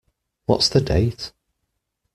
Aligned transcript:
What's 0.47 0.67
the 0.69 0.81
date? 0.81 1.31